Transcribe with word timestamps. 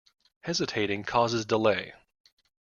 Hesitating 0.45 1.03
causes 1.03 1.45
delay. 1.45 1.93